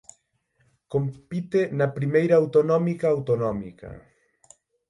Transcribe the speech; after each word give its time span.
Compite 0.93 1.61
na 1.77 1.87
Primeira 1.97 2.35
Autonómica 2.41 3.05
Autonómica. 3.15 3.89